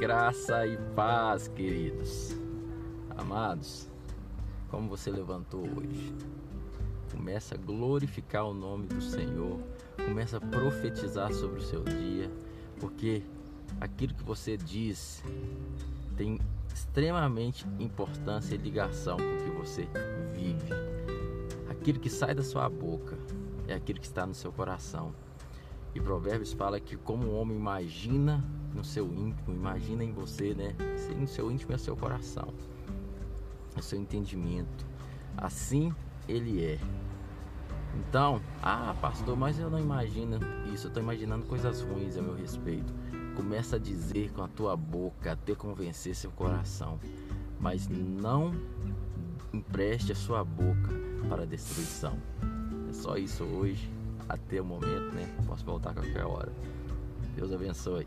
Graça 0.00 0.66
e 0.66 0.78
paz, 0.96 1.46
queridos. 1.46 2.34
Amados, 3.18 3.86
como 4.70 4.88
você 4.88 5.10
levantou 5.10 5.60
hoje? 5.60 6.14
Começa 7.12 7.54
a 7.54 7.58
glorificar 7.58 8.46
o 8.46 8.54
nome 8.54 8.86
do 8.86 9.02
Senhor, 9.02 9.60
começa 9.96 10.38
a 10.38 10.40
profetizar 10.40 11.30
sobre 11.34 11.58
o 11.58 11.62
seu 11.62 11.84
dia, 11.84 12.30
porque 12.80 13.22
aquilo 13.78 14.14
que 14.14 14.24
você 14.24 14.56
diz 14.56 15.22
tem 16.16 16.40
extremamente 16.74 17.66
importância 17.78 18.54
e 18.54 18.58
ligação 18.58 19.18
com 19.18 19.34
o 19.34 19.44
que 19.44 19.50
você 19.50 19.86
vive. 20.32 20.72
Aquilo 21.68 22.00
que 22.00 22.08
sai 22.08 22.34
da 22.34 22.42
sua 22.42 22.70
boca 22.70 23.18
é 23.68 23.74
aquilo 23.74 24.00
que 24.00 24.06
está 24.06 24.24
no 24.24 24.32
seu 24.32 24.50
coração. 24.50 25.14
E 25.94 26.00
Provérbios 26.00 26.54
fala 26.54 26.80
que 26.80 26.96
como 26.96 27.26
o 27.26 27.34
homem 27.34 27.54
imagina 27.54 28.42
no 28.74 28.84
seu 28.84 29.06
íntimo, 29.06 29.54
imagina 29.54 30.04
em 30.04 30.12
você, 30.12 30.54
né? 30.54 30.74
No 31.18 31.26
seu 31.26 31.50
íntimo 31.50 31.72
é 31.72 31.78
seu 31.78 31.96
coração, 31.96 32.48
é 33.76 33.82
seu 33.82 33.98
entendimento. 33.98 34.86
Assim 35.36 35.94
ele 36.28 36.64
é. 36.64 36.78
Então, 37.94 38.40
ah, 38.62 38.94
pastor, 39.00 39.36
mas 39.36 39.58
eu 39.58 39.68
não 39.68 39.78
imagino 39.78 40.38
isso, 40.72 40.86
eu 40.86 40.88
estou 40.88 41.02
imaginando 41.02 41.44
coisas 41.46 41.82
ruins 41.82 42.16
a 42.16 42.22
meu 42.22 42.34
respeito. 42.34 42.92
Começa 43.34 43.76
a 43.76 43.78
dizer 43.78 44.32
com 44.32 44.42
a 44.42 44.48
tua 44.48 44.76
boca 44.76 45.32
até 45.32 45.54
convencer 45.54 46.14
seu 46.14 46.30
coração, 46.30 47.00
mas 47.58 47.88
não 47.88 48.52
empreste 49.52 50.12
a 50.12 50.14
sua 50.14 50.44
boca 50.44 50.90
para 51.28 51.42
a 51.42 51.46
destruição. 51.46 52.16
É 52.88 52.92
só 52.92 53.16
isso 53.16 53.44
hoje, 53.44 53.90
até 54.28 54.60
o 54.60 54.64
momento, 54.64 55.12
né? 55.14 55.28
Posso 55.46 55.64
voltar 55.64 55.90
a 55.90 55.94
qualquer 55.94 56.24
hora. 56.24 56.52
Deus 57.34 57.52
abençoe. 57.52 58.06